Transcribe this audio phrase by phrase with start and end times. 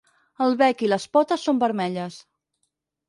[0.45, 2.21] El bec i les potes són vermelles.